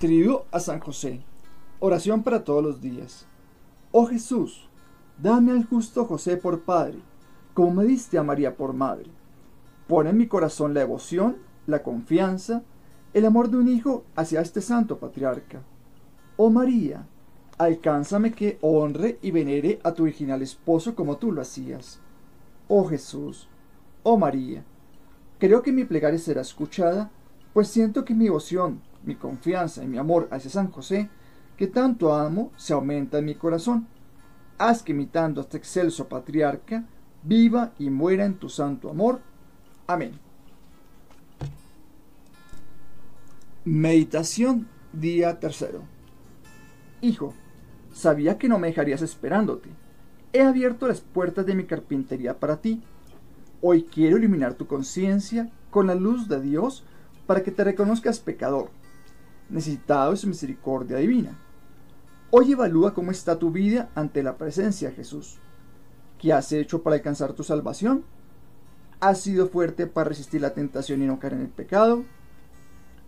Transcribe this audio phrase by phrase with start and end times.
[0.00, 1.20] Tributo a San José.
[1.78, 3.26] Oración para todos los días.
[3.92, 4.66] Oh Jesús,
[5.18, 7.00] dame al justo José por padre,
[7.52, 9.10] como me diste a María por madre.
[9.88, 11.36] Pon en mi corazón la devoción,
[11.66, 12.62] la confianza,
[13.12, 15.60] el amor de un hijo hacia este santo patriarca.
[16.38, 17.06] Oh María,
[17.58, 22.00] alcánzame que honre y venere a tu original esposo como tú lo hacías.
[22.68, 23.48] Oh Jesús,
[24.02, 24.64] oh María,
[25.38, 27.10] creo que mi plegaria será escuchada,
[27.52, 31.08] pues siento que mi devoción, mi confianza y mi amor hacia San José,
[31.56, 33.86] que tanto amo, se aumenta en mi corazón.
[34.58, 36.84] Haz que imitando a este excelso patriarca,
[37.22, 39.20] viva y muera en tu santo amor.
[39.86, 40.12] Amén.
[43.64, 45.82] Meditación día tercero.
[47.02, 47.34] Hijo,
[47.92, 49.70] sabía que no me dejarías esperándote.
[50.32, 52.82] He abierto las puertas de mi carpintería para ti.
[53.62, 56.84] Hoy quiero iluminar tu conciencia con la luz de Dios
[57.26, 58.70] para que te reconozcas pecador
[59.50, 61.38] necesitado de su misericordia divina.
[62.30, 65.38] Hoy evalúa cómo está tu vida ante la presencia de Jesús.
[66.18, 68.04] ¿Qué has hecho para alcanzar tu salvación?
[69.00, 72.04] ¿Has sido fuerte para resistir la tentación y no caer en el pecado?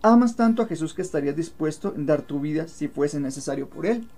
[0.01, 3.85] ¿Amas tanto a Jesús que estarías dispuesto en dar tu vida si fuese necesario por
[3.85, 4.09] Él?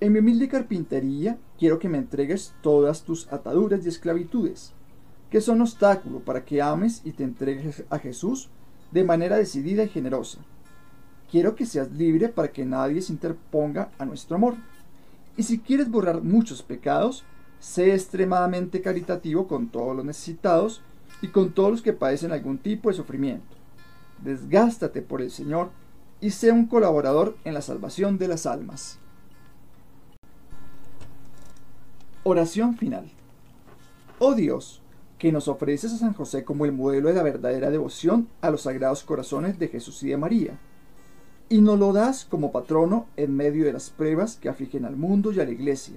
[0.00, 4.72] En mi humilde carpintería quiero que me entregues todas tus ataduras y esclavitudes,
[5.30, 8.50] que son obstáculo para que ames y te entregues a Jesús
[8.96, 10.38] de manera decidida y generosa.
[11.30, 14.54] Quiero que seas libre para que nadie se interponga a nuestro amor.
[15.36, 17.22] Y si quieres borrar muchos pecados,
[17.58, 20.80] sé extremadamente caritativo con todos los necesitados
[21.20, 23.54] y con todos los que padecen algún tipo de sufrimiento.
[24.24, 25.68] Desgástate por el Señor
[26.22, 28.98] y sé un colaborador en la salvación de las almas.
[32.22, 33.10] Oración final.
[34.18, 34.80] Oh Dios,
[35.18, 38.62] que nos ofreces a San José como el modelo de la verdadera devoción a los
[38.62, 40.58] sagrados corazones de Jesús y de María,
[41.48, 45.32] y nos lo das como patrono en medio de las pruebas que afligen al mundo
[45.32, 45.96] y a la Iglesia.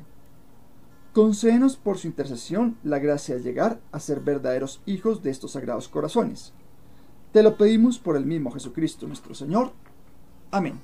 [1.14, 5.90] Concédenos por su intercesión la gracia de llegar a ser verdaderos hijos de estos sagrados
[5.90, 6.54] corazones.
[7.34, 9.72] Te lo pedimos por el mismo Jesucristo nuestro Señor.
[10.52, 10.80] Amén.